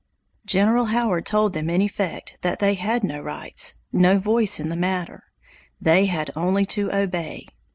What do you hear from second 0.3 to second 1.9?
General Howard told them in